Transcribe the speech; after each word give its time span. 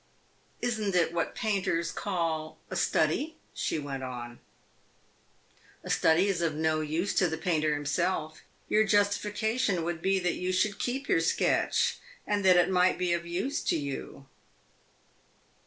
"Is 0.63 0.81
n't 0.81 0.95
it 0.95 1.13
what 1.13 1.35
painters 1.35 1.91
call 1.91 2.57
a 2.71 2.75
study?" 2.75 3.37
she 3.53 3.77
went 3.77 4.01
on. 4.01 4.39
"A 5.83 5.91
study 5.91 6.27
is 6.27 6.41
of 6.41 6.55
use 6.57 7.13
to 7.13 7.27
the 7.27 7.37
painter 7.37 7.75
himself. 7.75 8.41
Your 8.67 8.83
justification 8.83 9.83
would 9.83 10.01
be 10.01 10.17
that 10.17 10.33
you 10.37 10.51
should 10.51 10.79
keep 10.79 11.07
your 11.07 11.19
sketch, 11.21 11.99
and 12.25 12.43
that 12.43 12.57
it 12.57 12.71
might 12.71 12.97
be 12.97 13.13
of 13.13 13.27
use 13.27 13.61
to 13.65 13.77
you." 13.77 14.25